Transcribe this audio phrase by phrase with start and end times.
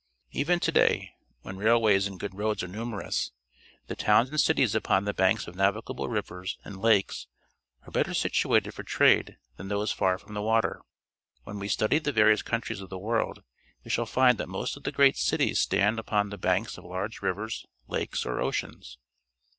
[0.31, 1.13] Even to day,
[1.43, 3.29] when railwaj's and good roads are numerous,
[3.85, 7.27] the towns and cities upon the banks of naA^gable rivers and lakes
[7.83, 10.81] are better situated for trade than those far from the water.
[11.43, 13.43] When we study the various countries of the world,
[13.83, 17.21] we shall find that most of the great cities stand upon the banks of large
[17.21, 18.97] rivers, lakes, or oceans.